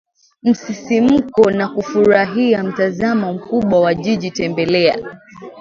[0.43, 5.17] msisimko na kufurahia mtazamo mkubwa wa jiji Tembelea